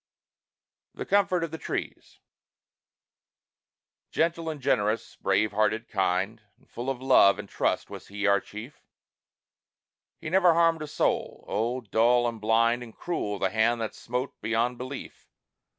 [0.95, 2.21] THE COMFORT OF THE TREES
[4.09, 8.39] Gentle and generous, brave hearted, kind, And full of love and trust was he, our
[8.39, 8.81] chief;
[10.17, 11.45] He never harmed a soul!
[11.47, 15.27] Oh, dull and blind And cruel, the hand that smote, beyond belief!